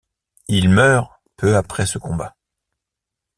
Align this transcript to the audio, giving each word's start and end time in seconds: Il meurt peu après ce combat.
Il 0.47 0.69
meurt 0.69 1.11
peu 1.37 1.55
après 1.55 1.85
ce 1.85 1.99
combat. 1.99 2.35